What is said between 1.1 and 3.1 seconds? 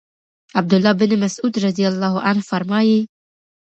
مسعود رضی الله عنه فرمايي: